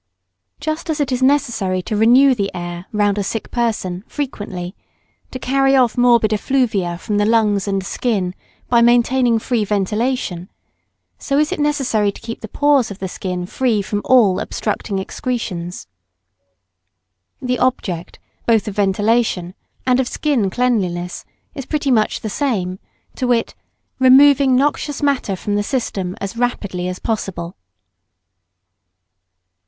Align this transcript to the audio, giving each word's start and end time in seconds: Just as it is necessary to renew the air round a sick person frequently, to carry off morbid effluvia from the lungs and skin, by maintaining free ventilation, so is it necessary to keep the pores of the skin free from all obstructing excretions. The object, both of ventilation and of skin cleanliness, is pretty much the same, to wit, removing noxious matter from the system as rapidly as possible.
Just 0.59 0.89
as 0.89 0.99
it 0.99 1.11
is 1.11 1.21
necessary 1.21 1.83
to 1.83 1.95
renew 1.95 2.33
the 2.33 2.49
air 2.55 2.87
round 2.91 3.19
a 3.19 3.23
sick 3.23 3.51
person 3.51 4.03
frequently, 4.07 4.75
to 5.29 5.37
carry 5.37 5.75
off 5.75 5.95
morbid 5.95 6.33
effluvia 6.33 6.97
from 6.97 7.17
the 7.17 7.25
lungs 7.27 7.67
and 7.67 7.85
skin, 7.85 8.33
by 8.67 8.81
maintaining 8.81 9.37
free 9.37 9.63
ventilation, 9.63 10.49
so 11.19 11.37
is 11.37 11.51
it 11.51 11.59
necessary 11.59 12.11
to 12.11 12.19
keep 12.19 12.41
the 12.41 12.47
pores 12.47 12.89
of 12.89 12.97
the 12.97 13.07
skin 13.07 13.45
free 13.45 13.79
from 13.83 14.01
all 14.03 14.39
obstructing 14.39 14.97
excretions. 14.97 15.85
The 17.39 17.59
object, 17.59 18.17
both 18.47 18.67
of 18.67 18.73
ventilation 18.77 19.53
and 19.85 19.99
of 19.99 20.07
skin 20.07 20.49
cleanliness, 20.49 21.25
is 21.53 21.67
pretty 21.67 21.91
much 21.91 22.21
the 22.21 22.27
same, 22.27 22.79
to 23.17 23.27
wit, 23.27 23.53
removing 23.99 24.55
noxious 24.55 25.03
matter 25.03 25.35
from 25.35 25.53
the 25.53 25.61
system 25.61 26.15
as 26.19 26.35
rapidly 26.35 26.87
as 26.87 26.97
possible. 26.97 27.55